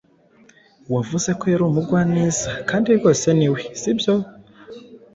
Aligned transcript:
Wavuze 0.93 1.29
ko 1.39 1.43
yari 1.51 1.63
umugwaneza 1.65 2.49
kandi 2.69 2.87
rwose 2.97 3.27
ni 3.37 3.47
we, 3.53 3.61
si 3.79 3.91
byo? 3.97 4.13